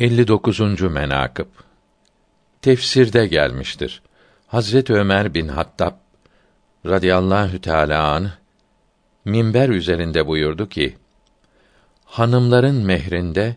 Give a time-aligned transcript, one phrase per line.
[0.00, 0.80] 59.
[0.80, 1.46] menakıb
[2.62, 4.02] Tefsirde gelmiştir.
[4.46, 5.92] Hazret Ömer bin Hattab
[6.86, 8.30] radıyallahu teala an
[9.24, 10.96] minber üzerinde buyurdu ki:
[12.04, 13.56] Hanımların mehrinde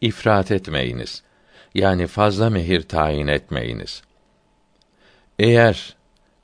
[0.00, 1.22] ifrat etmeyiniz.
[1.74, 4.02] Yani fazla mehir tayin etmeyiniz.
[5.38, 5.96] Eğer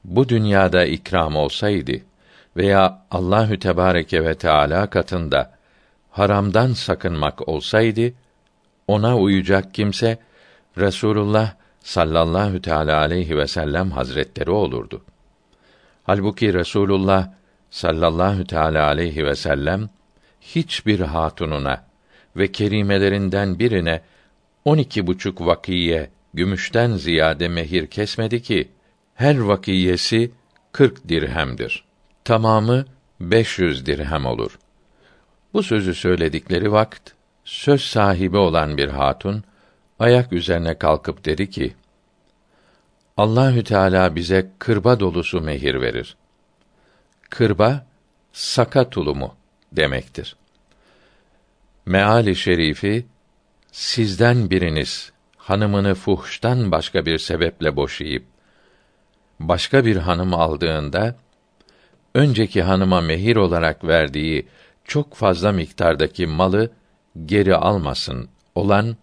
[0.04, 1.92] bu dünyada ikram olsaydı
[2.56, 5.54] veya Allahü Tebareke ve Teala katında
[6.10, 8.12] haramdan sakınmak olsaydı
[8.89, 10.18] ona uyacak kimse
[10.79, 15.04] Resulullah sallallahu teala aleyhi ve sellem hazretleri olurdu.
[16.04, 17.32] Halbuki Resulullah
[17.71, 19.89] sallallahu teala aleyhi ve sellem
[20.41, 21.85] hiçbir hatununa
[22.36, 24.03] ve kerimelerinden birine
[24.64, 28.68] on iki buçuk vakiye gümüşten ziyade mehir kesmedi ki
[29.14, 30.30] her vakiyesi
[30.72, 31.85] kırk dirhemdir.
[32.25, 32.84] Tamamı
[33.20, 34.58] beş yüz dirhem olur.
[35.53, 37.16] Bu sözü söyledikleri vakt
[37.47, 39.45] söz sahibi olan bir hatun
[39.98, 41.75] ayak üzerine kalkıp dedi ki:
[43.16, 46.16] Allahü Teala bize kırba dolusu mehir verir.
[47.30, 47.86] Kırba
[48.33, 49.34] saka tulumu
[49.72, 50.36] demektir.
[51.86, 53.06] Meali şerifi
[53.72, 58.25] sizden biriniz hanımını fuhştan başka bir sebeple boşayıp
[59.41, 61.16] başka bir hanım aldığında
[62.14, 64.47] önceki hanıma mehir olarak verdiği
[64.84, 66.70] çok fazla miktardaki malı
[67.25, 68.97] geri almasın olan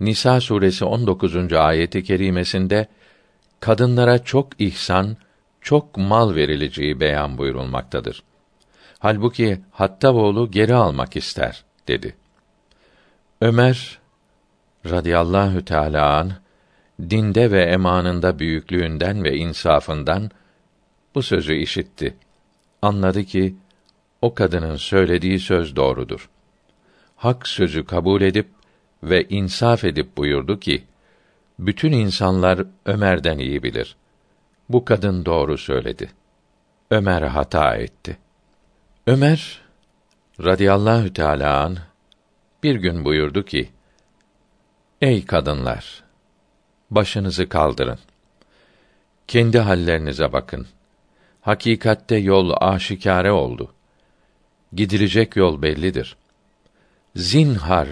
[0.00, 1.52] Nisa suresi 19.
[1.52, 2.88] ayeti kerimesinde
[3.60, 5.16] kadınlara çok ihsan,
[5.60, 8.22] çok mal verileceği beyan buyurulmaktadır.
[8.98, 12.16] Halbuki Hattaboğlu geri almak ister dedi.
[13.40, 13.98] Ömer
[14.90, 16.32] radıyallahu teâlâ an,
[17.10, 20.30] dinde ve emanında büyüklüğünden ve insafından
[21.14, 22.16] bu sözü işitti.
[22.82, 23.56] Anladı ki
[24.22, 26.28] o kadının söylediği söz doğrudur.
[27.20, 28.48] Hak sözü kabul edip
[29.02, 30.84] ve insaf edip buyurdu ki:
[31.58, 33.96] Bütün insanlar Ömer'den iyi bilir.
[34.68, 36.10] Bu kadın doğru söyledi.
[36.90, 38.18] Ömer hata etti.
[39.06, 39.62] Ömer
[40.44, 41.78] radıyallahu teâlâ an,
[42.62, 43.70] bir gün buyurdu ki:
[45.00, 46.04] Ey kadınlar!
[46.90, 47.98] Başınızı kaldırın.
[49.28, 50.66] Kendi hallerinize bakın.
[51.40, 53.74] Hakikatte yol aşikare oldu.
[54.72, 56.16] Gidilecek yol bellidir.
[57.16, 57.88] Zinhar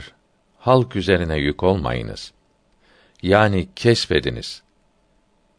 [0.58, 2.32] halk üzerine yük olmayınız.
[3.22, 4.62] Yani kesbediniz.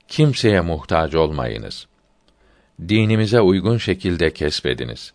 [0.08, 1.88] Kimseye muhtaç olmayınız.
[2.88, 5.14] Dinimize uygun şekilde kesbediniz.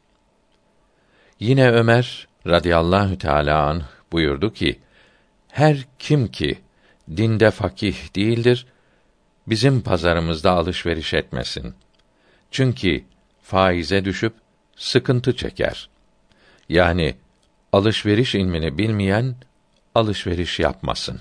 [1.41, 4.81] Yine Ömer radıyallahu teala an buyurdu ki:
[5.49, 6.59] Her kim ki
[7.17, 8.67] dinde fakih değildir,
[9.47, 11.75] bizim pazarımızda alışveriş etmesin.
[12.51, 13.05] Çünkü
[13.43, 14.35] faize düşüp
[14.77, 15.89] sıkıntı çeker.
[16.69, 17.15] Yani
[17.75, 19.35] alışveriş ilmini bilmeyen
[19.95, 21.21] alışveriş yapmasın.